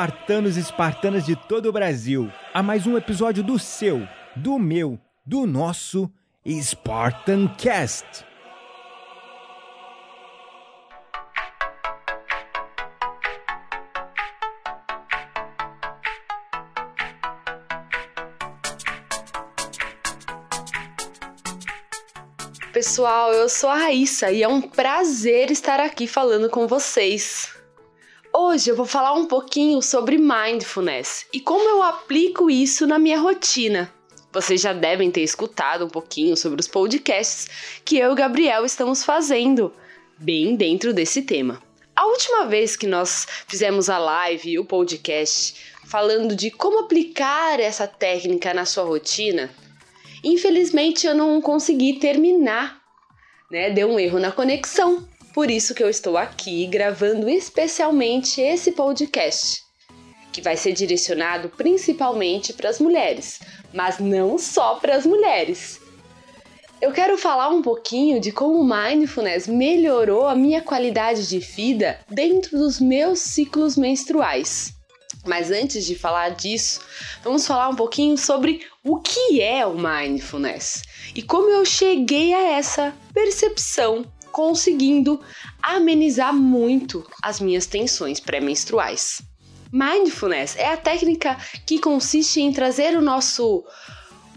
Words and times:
Espartanos 0.00 0.56
e 0.56 0.60
espartanas 0.60 1.26
de 1.26 1.36
todo 1.36 1.66
o 1.66 1.72
Brasil, 1.72 2.32
a 2.54 2.62
mais 2.62 2.86
um 2.86 2.96
episódio 2.96 3.42
do 3.42 3.58
seu, 3.58 4.08
do 4.34 4.58
meu, 4.58 4.98
do 5.26 5.46
nosso 5.46 6.10
Spartan 6.48 7.48
Cast. 7.48 8.24
Pessoal, 22.72 23.34
eu 23.34 23.50
sou 23.50 23.68
a 23.68 23.76
Raíssa 23.76 24.32
e 24.32 24.42
é 24.42 24.48
um 24.48 24.62
prazer 24.62 25.50
estar 25.50 25.78
aqui 25.78 26.06
falando 26.06 26.48
com 26.48 26.66
vocês. 26.66 27.59
Hoje 28.32 28.70
eu 28.70 28.76
vou 28.76 28.86
falar 28.86 29.12
um 29.14 29.26
pouquinho 29.26 29.82
sobre 29.82 30.16
mindfulness 30.16 31.26
e 31.32 31.40
como 31.40 31.68
eu 31.68 31.82
aplico 31.82 32.48
isso 32.48 32.86
na 32.86 32.96
minha 32.96 33.18
rotina. 33.18 33.92
Vocês 34.32 34.60
já 34.60 34.72
devem 34.72 35.10
ter 35.10 35.22
escutado 35.22 35.84
um 35.84 35.88
pouquinho 35.88 36.36
sobre 36.36 36.60
os 36.60 36.68
podcasts 36.68 37.80
que 37.84 37.98
eu 37.98 38.10
e 38.10 38.12
o 38.12 38.14
Gabriel 38.14 38.64
estamos 38.64 39.04
fazendo, 39.04 39.72
bem 40.16 40.54
dentro 40.54 40.94
desse 40.94 41.22
tema. 41.22 41.60
A 41.96 42.06
última 42.06 42.46
vez 42.46 42.76
que 42.76 42.86
nós 42.86 43.26
fizemos 43.48 43.90
a 43.90 43.98
live 43.98 44.50
e 44.50 44.58
o 44.60 44.64
podcast 44.64 45.56
falando 45.86 46.36
de 46.36 46.52
como 46.52 46.84
aplicar 46.84 47.58
essa 47.58 47.88
técnica 47.88 48.54
na 48.54 48.64
sua 48.64 48.84
rotina, 48.84 49.50
infelizmente 50.22 51.04
eu 51.04 51.16
não 51.16 51.40
consegui 51.40 51.98
terminar, 51.98 52.80
né? 53.50 53.70
Deu 53.70 53.88
um 53.88 53.98
erro 53.98 54.20
na 54.20 54.30
conexão. 54.30 55.04
Por 55.32 55.48
isso 55.48 55.74
que 55.74 55.82
eu 55.82 55.88
estou 55.88 56.16
aqui 56.16 56.66
gravando 56.66 57.28
especialmente 57.28 58.40
esse 58.40 58.72
podcast, 58.72 59.62
que 60.32 60.40
vai 60.40 60.56
ser 60.56 60.72
direcionado 60.72 61.48
principalmente 61.50 62.52
para 62.52 62.68
as 62.68 62.80
mulheres, 62.80 63.40
mas 63.72 64.00
não 64.00 64.38
só 64.38 64.74
para 64.76 64.96
as 64.96 65.06
mulheres. 65.06 65.80
Eu 66.82 66.92
quero 66.92 67.16
falar 67.16 67.50
um 67.50 67.62
pouquinho 67.62 68.18
de 68.20 68.32
como 68.32 68.58
o 68.58 68.64
mindfulness 68.64 69.46
melhorou 69.46 70.26
a 70.26 70.34
minha 70.34 70.62
qualidade 70.62 71.28
de 71.28 71.38
vida 71.38 72.00
dentro 72.08 72.58
dos 72.58 72.80
meus 72.80 73.20
ciclos 73.20 73.76
menstruais. 73.76 74.72
Mas 75.24 75.50
antes 75.50 75.84
de 75.84 75.94
falar 75.94 76.30
disso, 76.30 76.80
vamos 77.22 77.46
falar 77.46 77.68
um 77.68 77.76
pouquinho 77.76 78.16
sobre 78.16 78.66
o 78.82 78.98
que 78.98 79.40
é 79.40 79.64
o 79.66 79.76
mindfulness 79.78 80.82
e 81.14 81.22
como 81.22 81.50
eu 81.50 81.64
cheguei 81.64 82.32
a 82.32 82.56
essa 82.56 82.94
percepção 83.12 84.04
conseguindo 84.30 85.20
amenizar 85.62 86.34
muito 86.34 87.06
as 87.22 87.40
minhas 87.40 87.66
tensões 87.66 88.20
pré-menstruais. 88.20 89.22
Mindfulness 89.72 90.56
é 90.56 90.66
a 90.66 90.76
técnica 90.76 91.36
que 91.64 91.78
consiste 91.78 92.40
em 92.40 92.52
trazer 92.52 92.96
o 92.96 93.00
nosso 93.00 93.64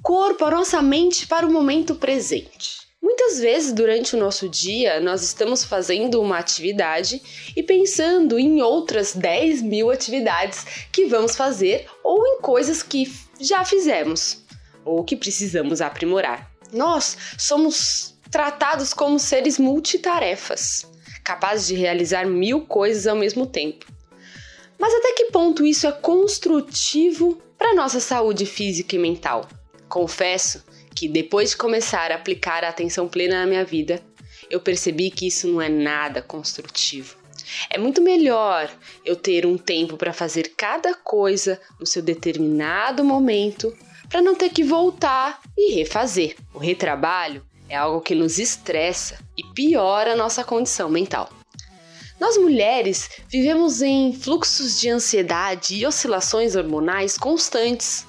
corpo, 0.01 0.45
a 0.45 0.51
nossa 0.51 0.81
mente 0.81 1.25
para 1.25 1.47
o 1.47 1.51
momento 1.51 1.95
presente. 1.95 2.83
Muitas 3.01 3.39
vezes 3.39 3.73
durante 3.73 4.15
o 4.15 4.19
nosso 4.19 4.47
dia 4.47 4.99
nós 5.01 5.23
estamos 5.23 5.63
fazendo 5.63 6.21
uma 6.21 6.37
atividade 6.37 7.21
e 7.55 7.61
pensando 7.61 8.39
em 8.39 8.61
outras 8.61 9.13
10 9.13 9.61
mil 9.61 9.91
atividades 9.91 10.65
que 10.91 11.05
vamos 11.05 11.35
fazer 11.35 11.85
ou 12.03 12.25
em 12.25 12.39
coisas 12.39 12.81
que 12.81 13.11
já 13.39 13.65
fizemos 13.65 14.43
ou 14.85 15.03
que 15.03 15.17
precisamos 15.17 15.81
aprimorar. 15.81 16.49
Nós 16.71 17.17
somos 17.37 18.12
tratados 18.33 18.95
como 18.95 19.19
seres 19.19 19.59
multitarefas, 19.59 20.87
capazes 21.23 21.67
de 21.67 21.75
realizar 21.75 22.25
mil 22.25 22.61
coisas 22.65 23.05
ao 23.05 23.15
mesmo 23.15 23.45
tempo. 23.45 23.85
Mas 24.79 24.91
até 24.91 25.13
que 25.13 25.25
ponto 25.25 25.63
isso 25.63 25.85
é 25.85 25.91
construtivo 25.91 27.39
para 27.59 27.75
nossa 27.75 27.99
saúde 27.99 28.47
física 28.47 28.95
e 28.95 28.97
mental? 28.97 29.47
Confesso 29.87 30.65
que 30.95 31.07
depois 31.07 31.51
de 31.51 31.57
começar 31.57 32.11
a 32.11 32.15
aplicar 32.15 32.63
a 32.63 32.69
atenção 32.69 33.07
plena 33.07 33.41
na 33.41 33.45
minha 33.45 33.63
vida, 33.63 34.01
eu 34.49 34.59
percebi 34.59 35.11
que 35.11 35.27
isso 35.27 35.47
não 35.47 35.61
é 35.61 35.69
nada 35.69 36.19
construtivo. 36.19 37.15
É 37.69 37.77
muito 37.77 38.01
melhor 38.01 38.67
eu 39.05 39.15
ter 39.15 39.45
um 39.45 39.59
tempo 39.59 39.95
para 39.95 40.11
fazer 40.11 40.53
cada 40.57 40.95
coisa 40.95 41.61
no 41.79 41.85
seu 41.85 42.01
determinado 42.01 43.03
momento, 43.03 43.71
para 44.09 44.23
não 44.23 44.33
ter 44.33 44.49
que 44.49 44.63
voltar 44.63 45.39
e 45.55 45.75
refazer. 45.75 46.35
O 46.51 46.57
retrabalho 46.57 47.45
é 47.69 47.75
algo 47.75 48.01
que 48.01 48.15
nos 48.15 48.39
estressa 48.39 49.17
e 49.37 49.43
piora 49.53 50.13
a 50.13 50.15
nossa 50.15 50.43
condição 50.43 50.89
mental. 50.89 51.29
Nós 52.19 52.37
mulheres 52.37 53.09
vivemos 53.27 53.81
em 53.81 54.13
fluxos 54.13 54.79
de 54.79 54.89
ansiedade 54.89 55.75
e 55.75 55.85
oscilações 55.85 56.55
hormonais 56.55 57.17
constantes. 57.17 58.05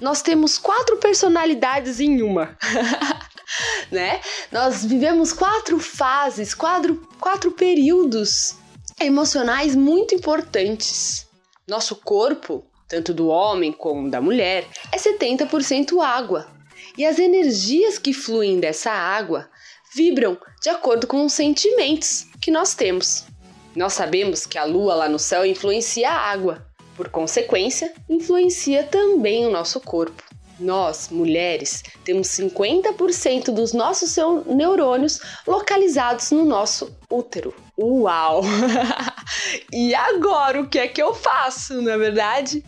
Nós 0.00 0.22
temos 0.22 0.56
quatro 0.56 0.98
personalidades 0.98 1.98
em 2.00 2.22
uma. 2.22 2.56
né? 3.90 4.20
Nós 4.52 4.84
vivemos 4.84 5.32
quatro 5.32 5.78
fases, 5.78 6.54
quatro, 6.54 6.96
quatro 7.18 7.50
períodos 7.50 8.54
emocionais 9.00 9.74
muito 9.74 10.14
importantes. 10.14 11.26
Nosso 11.66 11.96
corpo, 11.96 12.64
tanto 12.88 13.14
do 13.14 13.28
homem 13.28 13.72
como 13.72 14.10
da 14.10 14.20
mulher, 14.20 14.66
é 14.92 14.96
70% 14.96 16.00
água, 16.00 16.46
e 16.96 17.04
as 17.04 17.18
energias 17.18 17.98
que 17.98 18.12
fluem 18.12 18.60
dessa 18.60 18.90
água 18.90 19.48
vibram 19.94 20.38
de 20.62 20.68
acordo 20.68 21.06
com 21.06 21.24
os 21.24 21.32
sentimentos 21.32 22.26
que 22.40 22.50
nós 22.50 22.74
temos. 22.74 23.24
Nós 23.74 23.92
sabemos 23.92 24.46
que 24.46 24.58
a 24.58 24.64
lua 24.64 24.94
lá 24.94 25.08
no 25.08 25.18
céu 25.18 25.44
influencia 25.44 26.10
a 26.10 26.30
água, 26.30 26.66
por 26.96 27.08
consequência, 27.08 27.92
influencia 28.08 28.82
também 28.84 29.46
o 29.46 29.50
nosso 29.50 29.80
corpo. 29.80 30.22
Nós, 30.58 31.08
mulheres, 31.10 31.82
temos 32.04 32.28
50% 32.28 33.46
dos 33.46 33.72
nossos 33.72 34.14
neurônios 34.46 35.18
localizados 35.46 36.30
no 36.32 36.44
nosso 36.44 36.94
útero. 37.08 37.54
Uau! 37.78 38.42
e 39.72 39.94
agora 39.94 40.60
o 40.60 40.68
que 40.68 40.78
é 40.78 40.86
que 40.86 41.02
eu 41.02 41.14
faço, 41.14 41.80
não 41.80 41.90
é 41.90 41.96
verdade? 41.96 42.62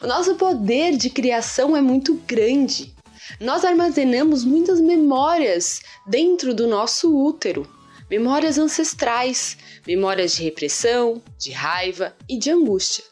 O 0.00 0.06
nosso 0.06 0.36
poder 0.36 0.96
de 0.96 1.10
criação 1.10 1.76
é 1.76 1.80
muito 1.80 2.14
grande 2.26 2.94
nós 3.40 3.64
armazenamos 3.64 4.44
muitas 4.44 4.80
memórias 4.80 5.80
dentro 6.06 6.54
do 6.54 6.66
nosso 6.66 7.14
útero, 7.14 7.68
memórias 8.10 8.58
ancestrais, 8.58 9.56
memórias 9.86 10.32
de 10.32 10.44
repressão, 10.44 11.22
de 11.38 11.50
raiva 11.50 12.16
e 12.28 12.38
de 12.38 12.50
angústia. 12.50 13.04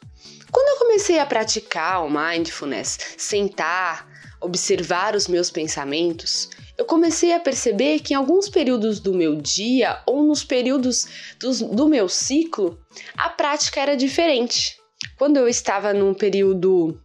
Quando 0.50 0.68
eu 0.68 0.78
comecei 0.78 1.18
a 1.18 1.26
praticar 1.26 2.04
o 2.04 2.10
mindfulness, 2.10 2.98
sentar, 3.18 4.08
observar 4.40 5.14
os 5.14 5.28
meus 5.28 5.50
pensamentos, 5.50 6.48
eu 6.78 6.84
comecei 6.84 7.32
a 7.32 7.40
perceber 7.40 8.00
que 8.00 8.12
em 8.12 8.16
alguns 8.16 8.48
períodos 8.48 9.00
do 9.00 9.14
meu 9.14 9.36
dia 9.36 10.02
ou 10.06 10.22
nos 10.22 10.44
períodos 10.44 11.06
do, 11.40 11.74
do 11.74 11.88
meu 11.88 12.08
ciclo, 12.08 12.78
a 13.16 13.30
prática 13.30 13.80
era 13.80 13.96
diferente. 13.96 14.76
Quando 15.18 15.38
eu 15.38 15.48
estava 15.48 15.94
num 15.94 16.12
período 16.12 17.00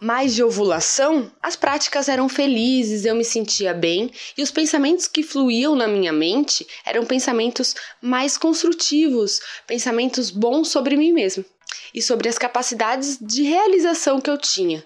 mais 0.00 0.34
de 0.34 0.42
ovulação, 0.42 1.30
as 1.42 1.56
práticas 1.56 2.08
eram 2.08 2.28
felizes, 2.28 3.04
eu 3.04 3.14
me 3.14 3.24
sentia 3.24 3.72
bem 3.72 4.10
e 4.36 4.42
os 4.42 4.50
pensamentos 4.50 5.06
que 5.06 5.22
fluíam 5.22 5.74
na 5.74 5.86
minha 5.86 6.12
mente 6.12 6.66
eram 6.84 7.04
pensamentos 7.04 7.74
mais 8.00 8.36
construtivos, 8.36 9.40
pensamentos 9.66 10.30
bons 10.30 10.68
sobre 10.68 10.96
mim 10.96 11.12
mesmo 11.12 11.44
e 11.94 12.02
sobre 12.02 12.28
as 12.28 12.38
capacidades 12.38 13.18
de 13.20 13.42
realização 13.42 14.20
que 14.20 14.30
eu 14.30 14.38
tinha. 14.38 14.84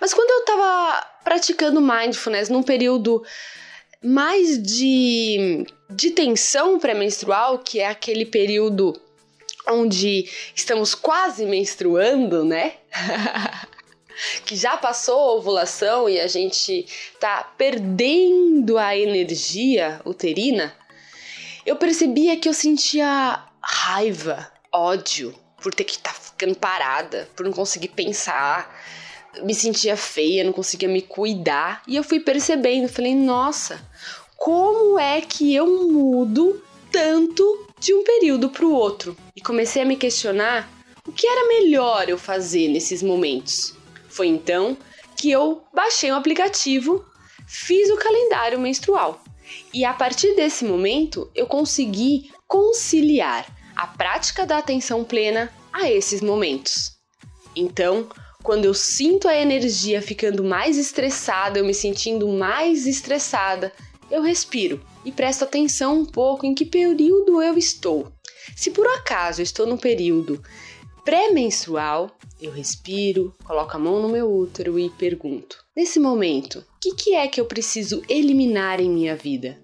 Mas 0.00 0.14
quando 0.14 0.30
eu 0.30 0.40
estava 0.40 1.06
praticando 1.24 1.80
mindfulness 1.80 2.48
num 2.48 2.62
período 2.62 3.22
mais 4.02 4.60
de, 4.62 5.66
de 5.90 6.10
tensão 6.10 6.78
pré-menstrual, 6.78 7.58
que 7.58 7.80
é 7.80 7.86
aquele 7.86 8.24
período 8.24 8.98
onde 9.68 10.28
estamos 10.54 10.94
quase 10.94 11.44
menstruando, 11.44 12.44
né? 12.44 12.74
que 14.44 14.56
já 14.56 14.76
passou 14.76 15.18
a 15.18 15.34
ovulação 15.34 16.08
e 16.08 16.20
a 16.20 16.26
gente 16.26 16.86
tá 17.18 17.44
perdendo 17.56 18.78
a 18.78 18.96
energia 18.96 20.00
uterina, 20.04 20.74
eu 21.64 21.76
percebia 21.76 22.36
que 22.36 22.48
eu 22.48 22.54
sentia 22.54 23.44
raiva, 23.60 24.50
ódio 24.72 25.34
por 25.62 25.74
ter 25.74 25.84
que 25.84 25.92
estar 25.92 26.12
tá 26.12 26.18
ficando 26.18 26.56
parada, 26.56 27.28
por 27.36 27.44
não 27.44 27.52
conseguir 27.52 27.88
pensar, 27.88 28.74
me 29.42 29.54
sentia 29.54 29.96
feia, 29.96 30.44
não 30.44 30.52
conseguia 30.52 30.88
me 30.88 31.02
cuidar. 31.02 31.82
E 31.86 31.96
eu 31.96 32.02
fui 32.02 32.20
percebendo, 32.20 32.88
falei, 32.88 33.14
nossa, 33.14 33.80
como 34.36 34.98
é 34.98 35.20
que 35.20 35.54
eu 35.54 35.66
mudo 35.66 36.62
tanto 36.90 37.66
de 37.78 37.94
um 37.94 38.02
período 38.02 38.48
para 38.48 38.64
o 38.64 38.72
outro? 38.72 39.16
E 39.36 39.40
comecei 39.40 39.82
a 39.82 39.84
me 39.84 39.96
questionar 39.96 40.68
o 41.06 41.12
que 41.12 41.26
era 41.26 41.48
melhor 41.48 42.08
eu 42.08 42.18
fazer 42.18 42.68
nesses 42.68 43.02
momentos. 43.02 43.74
Foi 44.10 44.26
então 44.26 44.76
que 45.16 45.30
eu 45.30 45.62
baixei 45.72 46.10
um 46.12 46.16
aplicativo, 46.16 47.04
fiz 47.46 47.88
o 47.90 47.96
calendário 47.96 48.60
menstrual. 48.60 49.22
E 49.72 49.84
a 49.84 49.92
partir 49.92 50.34
desse 50.34 50.64
momento 50.64 51.30
eu 51.34 51.46
consegui 51.46 52.30
conciliar 52.46 53.46
a 53.76 53.86
prática 53.86 54.44
da 54.44 54.58
atenção 54.58 55.04
plena 55.04 55.52
a 55.72 55.90
esses 55.90 56.20
momentos. 56.20 56.92
Então, 57.54 58.08
quando 58.42 58.64
eu 58.64 58.74
sinto 58.74 59.28
a 59.28 59.34
energia 59.34 60.00
ficando 60.00 60.42
mais 60.42 60.76
estressada, 60.76 61.58
eu 61.58 61.64
me 61.64 61.74
sentindo 61.74 62.28
mais 62.28 62.86
estressada, 62.86 63.72
eu 64.10 64.22
respiro 64.22 64.84
e 65.04 65.12
presto 65.12 65.44
atenção 65.44 66.00
um 66.00 66.04
pouco 66.04 66.44
em 66.44 66.54
que 66.54 66.64
período 66.64 67.42
eu 67.42 67.56
estou. 67.56 68.12
Se 68.56 68.70
por 68.70 68.86
acaso 68.86 69.40
eu 69.40 69.44
estou 69.44 69.66
no 69.66 69.78
período 69.78 70.42
pré-menstrual, 71.04 72.10
eu 72.40 72.50
respiro, 72.50 73.34
coloco 73.44 73.76
a 73.76 73.78
mão 73.78 74.00
no 74.00 74.08
meu 74.08 74.30
útero 74.32 74.78
e 74.78 74.90
pergunto: 74.90 75.64
nesse 75.76 75.98
momento, 75.98 76.58
o 76.58 76.80
que, 76.80 76.94
que 76.94 77.14
é 77.14 77.28
que 77.28 77.40
eu 77.40 77.46
preciso 77.46 78.02
eliminar 78.08 78.80
em 78.80 78.90
minha 78.90 79.16
vida? 79.16 79.58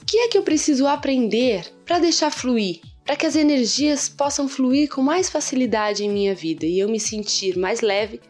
O 0.00 0.04
que 0.04 0.18
é 0.18 0.28
que 0.28 0.36
eu 0.36 0.42
preciso 0.42 0.86
aprender 0.86 1.72
para 1.84 1.98
deixar 1.98 2.30
fluir 2.30 2.80
para 3.04 3.16
que 3.16 3.26
as 3.26 3.36
energias 3.36 4.08
possam 4.08 4.48
fluir 4.48 4.88
com 4.88 5.02
mais 5.02 5.28
facilidade 5.28 6.04
em 6.04 6.10
minha 6.10 6.34
vida 6.34 6.64
e 6.64 6.78
eu 6.78 6.88
me 6.88 7.00
sentir 7.00 7.58
mais 7.58 7.80
leve 7.80 8.20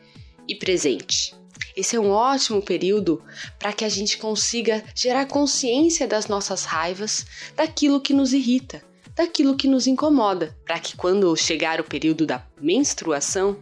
e 0.48 0.54
presente. 0.54 1.34
Esse 1.76 1.96
é 1.96 2.00
um 2.00 2.10
ótimo 2.10 2.60
período 2.60 3.22
para 3.58 3.72
que 3.72 3.84
a 3.84 3.88
gente 3.88 4.18
consiga 4.18 4.84
gerar 4.94 5.26
consciência 5.26 6.06
das 6.06 6.26
nossas 6.26 6.64
raivas, 6.64 7.24
daquilo 7.54 8.00
que 8.00 8.12
nos 8.12 8.32
irrita, 8.32 8.82
daquilo 9.14 9.56
que 9.56 9.68
nos 9.68 9.86
incomoda, 9.86 10.56
para 10.64 10.78
que 10.78 10.96
quando 10.96 11.36
chegar 11.36 11.80
o 11.80 11.84
período 11.84 12.26
da 12.26 12.44
menstruação, 12.60 13.56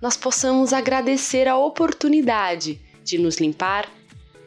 nós 0.00 0.16
possamos 0.16 0.72
agradecer 0.72 1.46
a 1.46 1.56
oportunidade 1.56 2.80
de 3.04 3.18
nos 3.18 3.36
limpar, 3.36 3.88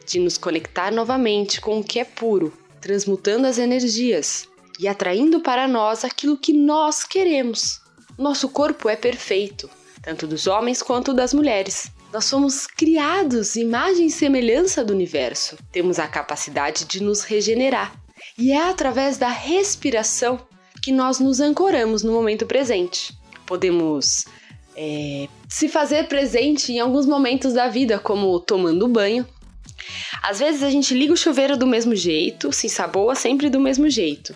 de 0.06 0.18
nos 0.18 0.36
conectar 0.36 0.90
novamente 0.90 1.60
com 1.60 1.78
o 1.78 1.84
que 1.84 2.00
é 2.00 2.04
puro, 2.04 2.52
transmutando 2.80 3.46
as 3.46 3.58
energias 3.58 4.48
e 4.78 4.88
atraindo 4.88 5.40
para 5.40 5.68
nós 5.68 6.04
aquilo 6.04 6.36
que 6.36 6.52
nós 6.52 7.04
queremos. 7.04 7.80
Nosso 8.18 8.48
corpo 8.48 8.88
é 8.88 8.96
perfeito, 8.96 9.70
tanto 10.02 10.26
dos 10.26 10.46
homens 10.46 10.82
quanto 10.82 11.14
das 11.14 11.32
mulheres. 11.32 11.90
Nós 12.12 12.26
somos 12.26 12.66
criados 12.66 13.56
imagem 13.56 14.06
e 14.06 14.10
semelhança 14.10 14.84
do 14.84 14.92
universo. 14.92 15.56
Temos 15.72 15.98
a 15.98 16.06
capacidade 16.06 16.84
de 16.84 17.02
nos 17.02 17.22
regenerar. 17.22 18.03
E 18.38 18.52
é 18.52 18.68
através 18.68 19.16
da 19.18 19.28
respiração 19.28 20.40
que 20.82 20.92
nós 20.92 21.18
nos 21.18 21.40
ancoramos 21.40 22.02
no 22.02 22.12
momento 22.12 22.46
presente. 22.46 23.16
Podemos 23.46 24.24
é, 24.76 25.28
se 25.48 25.68
fazer 25.68 26.08
presente 26.08 26.72
em 26.72 26.80
alguns 26.80 27.06
momentos 27.06 27.52
da 27.52 27.68
vida, 27.68 27.98
como 27.98 28.38
tomando 28.40 28.88
banho. 28.88 29.26
Às 30.22 30.38
vezes 30.38 30.62
a 30.62 30.70
gente 30.70 30.94
liga 30.94 31.12
o 31.12 31.16
chuveiro 31.16 31.56
do 31.56 31.66
mesmo 31.66 31.94
jeito, 31.94 32.52
se 32.52 32.66
ensaboa 32.66 33.14
sempre 33.14 33.48
do 33.48 33.60
mesmo 33.60 33.88
jeito. 33.88 34.34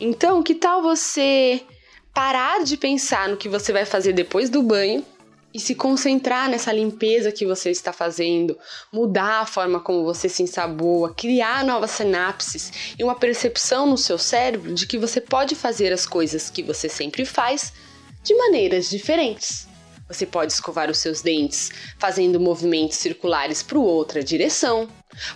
Então, 0.00 0.42
que 0.42 0.54
tal 0.54 0.82
você 0.82 1.62
parar 2.12 2.62
de 2.62 2.76
pensar 2.76 3.28
no 3.28 3.36
que 3.36 3.48
você 3.48 3.72
vai 3.72 3.84
fazer 3.84 4.12
depois 4.12 4.48
do 4.48 4.62
banho 4.62 5.04
e 5.54 5.60
se 5.60 5.74
concentrar 5.76 6.50
nessa 6.50 6.72
limpeza 6.72 7.30
que 7.30 7.46
você 7.46 7.70
está 7.70 7.92
fazendo, 7.92 8.58
mudar 8.92 9.42
a 9.42 9.46
forma 9.46 9.78
como 9.78 10.02
você 10.02 10.28
se 10.28 10.42
ensaboa, 10.42 11.14
criar 11.14 11.64
novas 11.64 11.92
sinapses 11.92 12.94
e 12.98 13.04
uma 13.04 13.14
percepção 13.14 13.86
no 13.86 13.96
seu 13.96 14.18
cérebro 14.18 14.74
de 14.74 14.84
que 14.84 14.98
você 14.98 15.20
pode 15.20 15.54
fazer 15.54 15.92
as 15.92 16.04
coisas 16.04 16.50
que 16.50 16.62
você 16.62 16.88
sempre 16.88 17.24
faz 17.24 17.72
de 18.24 18.34
maneiras 18.34 18.90
diferentes. 18.90 19.68
Você 20.08 20.26
pode 20.26 20.52
escovar 20.52 20.90
os 20.90 20.98
seus 20.98 21.22
dentes 21.22 21.70
fazendo 21.98 22.38
movimentos 22.38 22.98
circulares 22.98 23.62
para 23.62 23.78
outra 23.78 24.22
direção. 24.22 24.88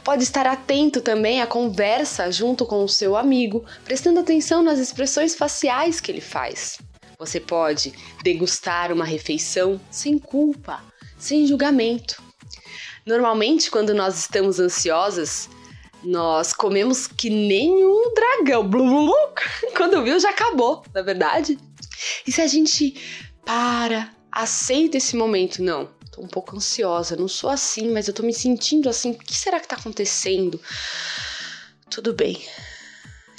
Pode 0.05 0.25
estar 0.25 0.47
atento 0.47 1.01
também 1.01 1.41
à 1.41 1.47
conversa 1.47 2.31
junto 2.31 2.67
com 2.67 2.85
o 2.85 2.89
seu 2.89 3.17
amigo, 3.17 3.65
prestando 3.85 4.21
atenção 4.21 4.63
nas 4.63 4.79
expressões 4.79 5.35
faciais 5.35 6.01
que 6.01 6.11
ele 6.11 6.21
faz. 6.21 6.79
Você 7.19 7.41
pode 7.41 7.93
degustar 8.23 8.93
uma 8.93 9.05
refeição 9.05 9.81
sem 9.91 10.21
culpa, 10.21 10.81
sem 11.19 11.49
julgamento. 11.49 12.23
Normalmente, 13.05 13.73
quando 13.73 13.93
nós 13.93 14.17
estamos 14.17 14.61
ansiosas, 14.61 15.51
nós 16.05 16.53
comemos 16.53 17.09
que 17.09 17.29
nem 17.29 17.85
um 17.85 18.15
dragão. 18.15 18.71
Quando 19.77 20.05
viu, 20.05 20.21
já 20.21 20.31
acabou, 20.31 20.85
na 20.95 21.03
verdade. 21.03 21.59
E 22.25 22.31
se 22.31 22.41
a 22.41 22.47
gente 22.47 22.95
para, 23.45 24.15
aceita 24.31 24.97
esse 24.99 25.17
momento. 25.17 25.61
Não, 25.61 25.89
tô 26.13 26.23
um 26.23 26.29
pouco 26.29 26.55
ansiosa, 26.55 27.17
não 27.17 27.27
sou 27.27 27.51
assim, 27.51 27.91
mas 27.91 28.07
eu 28.07 28.15
tô 28.15 28.23
me 28.23 28.33
sentindo 28.33 28.89
assim. 28.89 29.11
O 29.11 29.19
que 29.19 29.35
será 29.35 29.59
que 29.59 29.67
tá 29.67 29.75
acontecendo? 29.75 30.61
Tudo 31.91 32.13
bem. 32.13 32.41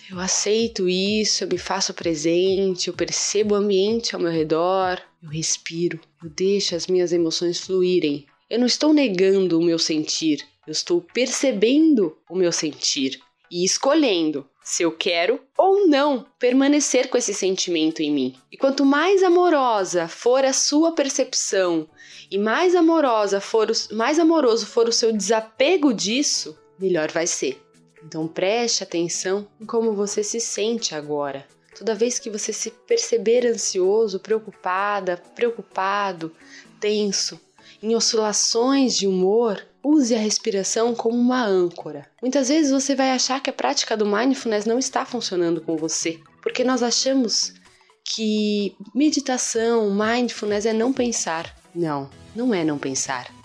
Eu 0.09 0.19
aceito 0.19 0.89
isso, 0.89 1.44
eu 1.44 1.47
me 1.47 1.59
faço 1.59 1.94
presente, 1.94 2.88
eu 2.88 2.94
percebo 2.95 3.53
o 3.53 3.57
ambiente 3.57 4.15
ao 4.15 4.21
meu 4.21 4.31
redor, 4.31 5.00
eu 5.21 5.29
respiro, 5.29 6.00
eu 6.23 6.29
deixo 6.31 6.75
as 6.75 6.88
minhas 6.88 7.13
emoções 7.13 7.59
fluírem. 7.59 8.25
Eu 8.50 8.57
não 8.57 8.65
estou 8.65 8.91
negando 8.91 9.59
o 9.59 9.63
meu 9.63 9.77
sentir, 9.77 10.44
eu 10.65 10.71
estou 10.71 11.00
percebendo 11.00 12.17
o 12.27 12.35
meu 12.35 12.51
sentir 12.51 13.21
e 13.51 13.63
escolhendo 13.63 14.50
se 14.63 14.81
eu 14.81 14.91
quero 14.91 15.39
ou 15.56 15.88
não 15.88 16.25
permanecer 16.39 17.09
com 17.09 17.17
esse 17.17 17.33
sentimento 17.33 18.01
em 18.01 18.12
mim. 18.12 18.35
E 18.51 18.57
quanto 18.57 18.83
mais 18.83 19.21
amorosa 19.21 20.07
for 20.07 20.44
a 20.44 20.53
sua 20.53 20.91
percepção 20.91 21.88
e 22.31 22.38
mais 22.39 22.73
amorosa 22.73 23.39
for 23.39 23.69
o, 23.69 23.95
mais 23.95 24.17
amoroso 24.17 24.65
for 24.65 24.88
o 24.88 24.94
seu 24.94 25.12
desapego 25.12 25.94
disso, 25.94 26.57
melhor 26.79 27.12
vai 27.12 27.27
ser. 27.27 27.62
Então 28.03 28.27
preste 28.27 28.84
atenção 28.84 29.48
em 29.60 29.65
como 29.65 29.94
você 29.94 30.24
se 30.24 30.39
sente 30.39 30.96
agora. 30.96 31.46
Toda 31.77 31.96
vez 31.96 32.20
que 32.20 32.29
você 32.29 32.51
se 32.51 32.72
perceber 32.72 33.46
ansioso, 33.46 34.20
preocupada, 34.20 35.22
preocupado, 35.36 36.36
tenso, 36.79 37.39
em 37.82 37.96
oscilações 37.96 38.96
de 38.96 39.08
humor, 39.08 39.65
use 39.84 40.13
a 40.13 40.20
respiração 40.20 40.94
como 40.94 41.18
uma 41.18 41.44
âncora. 41.44 42.06
Muitas 42.22 42.50
vezes 42.50 42.72
você 42.72 42.96
vai 42.96 43.12
achar 43.12 43.41
que 43.41 43.50
a 43.50 43.53
prática 43.53 43.96
do 43.96 44.06
mindfulness 44.06 44.65
não 44.65 44.77
está 44.77 45.06
funcionando 45.06 45.62
com 45.62 45.77
você, 45.77 46.20
porque 46.41 46.63
nós 46.63 46.84
achamos 46.84 47.53
que 48.03 48.75
meditação, 48.94 49.94
mindfulness 49.94 50.65
é 50.65 50.74
não 50.74 50.91
pensar. 50.91 51.56
Não, 51.74 52.10
não 52.36 52.53
é 52.53 52.63
não 52.63 52.77
pensar. 52.77 53.38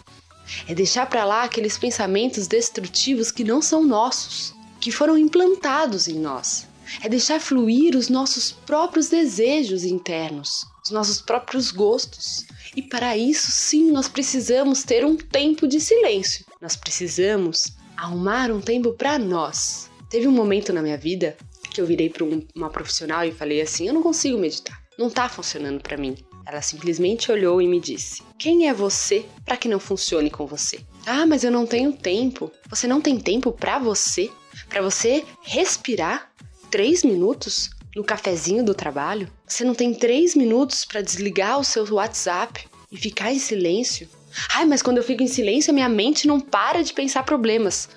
É 0.69 0.75
deixar 0.75 1.07
para 1.07 1.25
lá 1.25 1.45
aqueles 1.45 1.79
pensamentos 1.79 2.47
destrutivos 2.47 3.31
que 3.31 3.45
não 3.45 3.63
são 3.63 3.85
nossos, 3.85 4.55
que 4.81 4.91
foram 4.93 5.17
implantados 5.17 6.09
em 6.09 6.19
nós. 6.19 6.67
É 7.03 7.09
deixar 7.09 7.41
fluir 7.41 7.97
os 7.97 8.09
nossos 8.09 8.53
próprios 8.53 9.09
desejos 9.09 9.85
internos, 9.85 10.67
os 10.85 10.91
nossos 10.91 11.21
próprios 11.21 11.71
gostos, 11.71 12.45
e 12.77 12.83
para 12.83 13.17
isso, 13.17 13.51
sim, 13.51 13.91
nós 13.91 14.09
precisamos 14.09 14.83
ter 14.83 15.05
um 15.05 15.17
tempo 15.17 15.67
de 15.67 15.81
silêncio. 15.81 16.45
Nós 16.61 16.77
precisamos 16.77 17.73
arrumar 17.97 18.51
um 18.51 18.61
tempo 18.61 18.93
para 18.93 19.19
nós. 19.19 19.89
Teve 20.11 20.27
um 20.27 20.33
momento 20.33 20.73
na 20.73 20.83
minha 20.83 20.99
vida 20.99 21.37
que 21.71 21.81
eu 21.81 21.87
virei 21.87 22.11
para 22.11 22.25
um, 22.25 22.47
uma 22.55 22.71
profissional 22.71 23.25
e 23.25 23.33
falei 23.33 23.61
assim: 23.61 23.87
eu 23.87 23.95
não 23.95 24.03
consigo 24.03 24.39
meditar, 24.39 24.81
não 24.99 25.09
tá 25.09 25.29
funcionando 25.29 25.81
para 25.81 25.97
mim. 25.97 26.17
Ela 26.47 26.63
simplesmente 26.63 27.33
olhou 27.33 27.61
e 27.61 27.67
me 27.67 27.81
disse: 27.81 28.23
Quem 28.39 28.69
é 28.69 28.75
você 28.75 29.25
para 29.45 29.57
que 29.57 29.69
não 29.69 29.81
funcione 29.81 30.31
com 30.31 30.47
você? 30.47 30.81
Ah, 31.07 31.27
mas 31.27 31.45
eu 31.45 31.51
não 31.51 31.67
tenho 31.67 31.93
tempo. 31.93 32.51
Você 32.69 32.87
não 32.87 33.01
tem 33.01 33.19
tempo 33.19 33.53
para 33.53 33.79
você? 33.79 34.31
Para 34.69 34.83
você 34.83 35.25
respirar 35.43 36.31
três 36.71 37.03
minutos? 37.03 37.71
no 37.95 38.03
cafezinho 38.03 38.65
do 38.65 38.75
trabalho? 38.75 39.31
Você 39.47 39.65
não 39.65 39.75
tem 39.75 39.95
três 39.95 40.35
minutos 40.35 40.85
para 40.85 41.01
desligar 41.01 41.59
o 41.59 41.65
seu 41.65 41.85
WhatsApp 41.95 42.67
e 42.91 42.97
ficar 42.97 43.33
em 43.33 43.39
silêncio? 43.39 44.09
Ai, 44.51 44.65
mas 44.65 44.83
quando 44.83 44.99
eu 44.99 45.05
fico 45.05 45.23
em 45.23 45.29
silêncio, 45.29 45.73
minha 45.73 45.89
mente 45.89 46.27
não 46.27 46.41
para 46.41 46.83
de 46.83 46.93
pensar 46.93 47.23
problemas. 47.23 47.89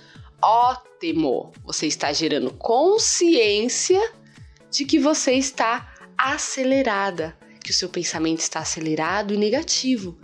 Ótimo! 0.41 1.51
Você 1.65 1.87
está 1.87 2.13
gerando 2.13 2.51
consciência 2.51 3.99
de 4.69 4.85
que 4.85 4.99
você 4.99 5.33
está 5.33 5.93
acelerada, 6.17 7.35
que 7.67 7.71
o 7.71 7.73
seu 7.73 7.89
pensamento 7.89 8.39
está 8.39 8.61
acelerado 8.61 9.33
e 9.33 9.37
negativo. 9.37 10.17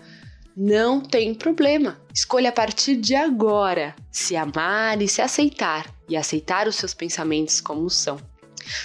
Não 0.56 1.02
tem 1.02 1.34
problema. 1.34 2.02
Escolha 2.16 2.50
a 2.50 2.54
partir 2.54 2.96
de 2.96 3.16
agora 3.16 3.94
se 4.10 4.38
amar 4.38 5.02
e 5.02 5.10
se 5.10 5.22
aceitar 5.22 5.94
e 6.08 6.16
aceitar 6.16 6.70
os 6.70 6.78
seus 6.78 6.94
pensamentos 6.94 7.60
como 7.60 7.90
são. 7.90 8.18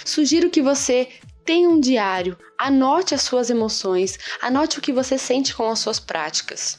Sugiro 0.03 0.49
que 0.49 0.61
você 0.61 1.07
tenha 1.45 1.69
um 1.69 1.79
diário, 1.79 2.37
anote 2.59 3.15
as 3.15 3.21
suas 3.21 3.49
emoções, 3.49 4.19
anote 4.41 4.77
o 4.77 4.81
que 4.81 4.91
você 4.91 5.17
sente 5.17 5.55
com 5.55 5.69
as 5.69 5.79
suas 5.79 5.97
práticas. 5.97 6.77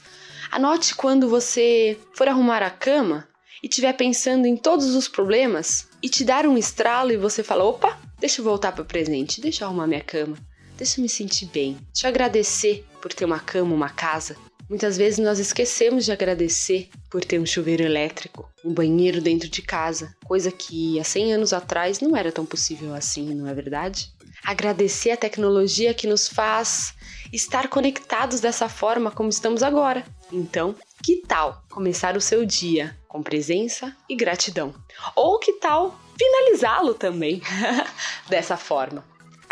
Anote 0.51 0.95
quando 0.95 1.31
você 1.31 1.99
for 2.15 2.29
arrumar 2.29 2.63
a 2.63 2.69
cama 2.69 3.27
e 3.63 3.69
estiver 3.69 3.95
pensando 3.95 4.45
em 4.45 4.55
todos 4.55 4.95
os 4.95 5.09
problemas 5.09 5.89
e 6.03 6.11
te 6.11 6.25
dar 6.25 6.47
um 6.47 6.59
estralo 6.59 7.11
e 7.11 7.17
você 7.17 7.43
fala: 7.43 7.65
opa, 7.65 7.99
deixa 8.19 8.43
eu 8.43 8.45
voltar 8.45 8.73
para 8.73 8.83
o 8.83 8.87
presente, 8.87 9.41
deixa 9.41 9.65
eu 9.65 9.69
arrumar 9.69 9.87
minha 9.87 10.03
cama, 10.03 10.37
deixa 10.81 10.99
eu 10.99 11.03
me 11.03 11.09
sentir 11.09 11.47
bem, 11.47 11.77
deixa 11.93 12.07
eu 12.07 12.09
agradecer 12.09 12.87
por 13.03 13.13
ter 13.13 13.27
uma 13.27 13.39
cama, 13.39 13.75
uma 13.75 13.91
casa, 13.91 14.35
Muitas 14.71 14.97
vezes 14.97 15.19
nós 15.19 15.41
esquecemos 15.41 16.05
de 16.05 16.13
agradecer 16.13 16.89
por 17.11 17.25
ter 17.25 17.41
um 17.41 17.45
chuveiro 17.45 17.83
elétrico, 17.83 18.49
um 18.65 18.73
banheiro 18.73 19.21
dentro 19.21 19.49
de 19.49 19.61
casa, 19.63 20.15
coisa 20.25 20.53
que 20.53 21.01
há 21.01 21.03
100 21.03 21.33
anos 21.33 21.53
atrás 21.53 21.99
não 21.99 22.17
era 22.17 22.31
tão 22.31 22.47
possível 22.47 22.95
assim, 22.95 23.35
não 23.35 23.49
é 23.49 23.53
verdade? 23.53 24.15
Agradecer 24.45 25.11
a 25.11 25.17
tecnologia 25.17 25.93
que 25.93 26.07
nos 26.07 26.29
faz 26.29 26.95
estar 27.33 27.67
conectados 27.67 28.39
dessa 28.39 28.69
forma 28.69 29.11
como 29.11 29.29
estamos 29.29 29.65
agora. 29.65 30.05
Então, 30.31 30.77
que 31.03 31.17
tal 31.17 31.65
começar 31.69 32.17
o 32.17 32.21
seu 32.21 32.47
dia 32.47 32.97
com 33.09 33.25
presença 33.25 33.93
e 34.09 34.15
gratidão? 34.15 34.73
Ou 35.17 35.41
que 35.41 35.55
tal 35.55 36.01
finalizá-lo 36.17 36.95
também 36.95 37.43
dessa 38.31 38.57
forma? 38.57 39.10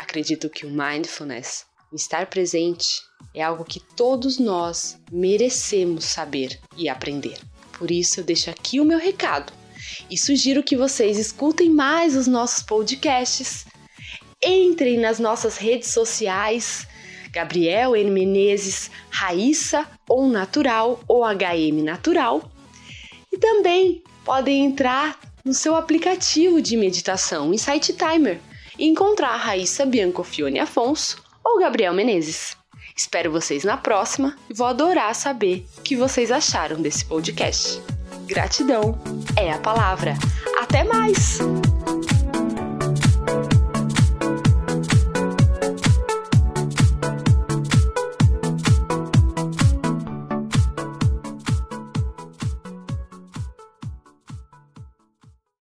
Acredito 0.09 0.49
que 0.49 0.65
o 0.65 0.71
mindfulness, 0.71 1.67
o 1.93 1.95
estar 1.95 2.29
presente, 2.29 3.03
é 3.35 3.43
algo 3.43 3.63
que 3.63 3.79
todos 3.79 4.39
nós 4.39 4.99
merecemos 5.13 6.07
saber 6.07 6.59
e 6.79 6.89
aprender. 6.89 7.39
Por 7.79 7.91
isso 7.91 8.19
eu 8.19 8.25
deixo 8.25 8.49
aqui 8.49 8.81
o 8.81 8.87
meu 8.87 8.99
recado 8.99 9.53
e 10.11 10.17
sugiro 10.17 10.63
que 10.63 10.79
vocês 10.79 11.19
escutem 11.19 11.69
mais 11.69 12.17
os 12.17 12.27
nossos 12.27 12.63
podcasts, 12.63 13.67
entrem 14.43 14.97
nas 14.97 15.19
nossas 15.19 15.59
redes 15.59 15.91
sociais, 15.91 16.89
Gabriel 17.31 17.95
N. 17.95 18.11
Menezes, 18.11 18.91
Raíssa 19.11 19.87
ou 20.09 20.27
Natural 20.27 21.05
ou 21.07 21.23
HM 21.23 21.83
Natural, 21.85 22.51
e 23.31 23.37
também 23.37 24.03
podem 24.25 24.65
entrar 24.65 25.21
no 25.45 25.53
seu 25.53 25.77
aplicativo 25.77 26.63
de 26.63 26.79
meditação 26.79 27.53
Insight 27.53 27.93
Timer 27.93 28.41
e 28.79 28.87
encontrar 28.87 29.37
Raíssa 29.37 29.85
Bianco 29.85 30.23
Fione 30.23 30.59
Afonso 30.59 31.23
ou 31.45 31.59
Gabriel 31.59 31.95
Menezes. 31.95 32.57
Espero 32.97 33.31
vocês 33.31 33.65
na 33.65 33.77
próxima 33.77 34.37
e 34.51 34.55
vou 34.55 34.67
adorar 34.67 35.15
saber 35.15 35.67
o 35.79 35.83
que 35.83 35.97
vocês 35.97 36.31
acharam 36.31 36.81
desse 36.81 37.05
podcast. 37.05 37.81
Gratidão 38.27 38.99
é 39.37 39.53
a 39.53 39.59
palavra. 39.59 40.15
Até 40.61 40.85
mais! 40.85 41.39